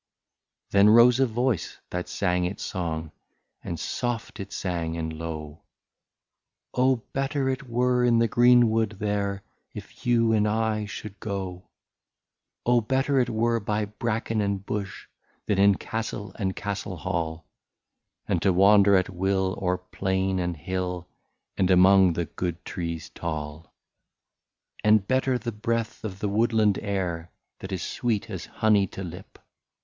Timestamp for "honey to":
28.47-29.03